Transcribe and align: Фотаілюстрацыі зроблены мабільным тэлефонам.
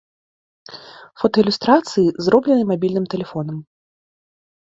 Фотаілюстрацыі 1.23 2.05
зроблены 2.29 2.63
мабільным 2.71 3.05
тэлефонам. 3.15 3.57